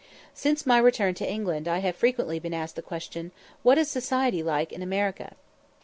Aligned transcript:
Since 0.33 0.65
my 0.65 0.79
return 0.79 1.13
to 1.13 1.31
England 1.31 1.67
I 1.67 1.77
have 1.77 1.95
frequently 1.95 2.39
been 2.39 2.55
asked 2.55 2.75
the 2.75 2.81
question, 2.81 3.31
"What 3.61 3.77
is 3.77 3.87
society 3.87 4.41
like 4.41 4.71
in 4.73 4.81
America?" 4.81 5.35